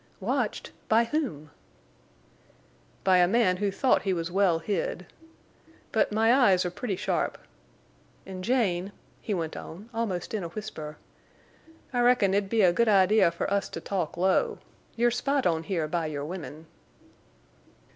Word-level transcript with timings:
"Watched? 0.19 0.71
By 0.89 1.03
whom?" 1.03 1.51
"By 3.03 3.19
a 3.19 3.27
man 3.27 3.57
who 3.57 3.69
thought 3.69 4.01
he 4.01 4.13
was 4.13 4.31
well 4.31 4.57
hid. 4.57 5.05
But 5.91 6.11
my 6.11 6.33
eyes 6.33 6.65
are 6.65 6.71
pretty 6.71 6.95
sharp. 6.95 7.37
An', 8.25 8.41
Jane," 8.41 8.93
he 9.21 9.35
went 9.35 9.55
on, 9.55 9.91
almost 9.93 10.33
in 10.33 10.43
a 10.43 10.47
whisper, 10.49 10.97
"I 11.93 11.99
reckon 12.01 12.33
it'd 12.33 12.49
be 12.49 12.63
a 12.63 12.73
good 12.73 12.89
idea 12.89 13.29
for 13.29 13.53
us 13.53 13.69
to 13.69 13.79
talk 13.79 14.17
low. 14.17 14.57
You're 14.95 15.11
spied 15.11 15.45
on 15.45 15.61
here 15.61 15.87
by 15.87 16.07
your 16.07 16.25
women." 16.25 16.65